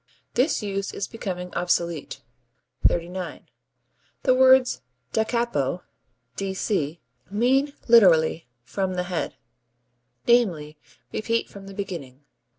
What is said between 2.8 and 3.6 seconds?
39.